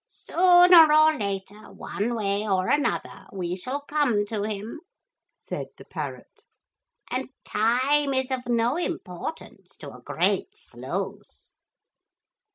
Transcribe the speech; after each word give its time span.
'Sooner 0.07 0.91
or 0.91 1.13
later, 1.15 1.71
one 1.71 2.15
way 2.15 2.49
or 2.49 2.67
another, 2.67 3.27
we 3.31 3.55
shall 3.55 3.81
come 3.81 4.25
to 4.25 4.41
him,' 4.41 4.79
said 5.35 5.67
the 5.77 5.85
parrot; 5.85 6.45
'and 7.11 7.29
time 7.45 8.11
is 8.11 8.31
of 8.31 8.47
no 8.47 8.77
importance 8.77 9.77
to 9.77 9.91
a 9.93 10.01
Great 10.01 10.57
Sloth.' 10.57 11.51